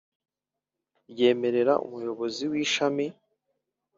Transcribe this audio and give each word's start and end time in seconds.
Ryemerera 1.11 1.73
umuyobozi 1.85 2.43
w 2.51 2.53
ishami 2.63 3.05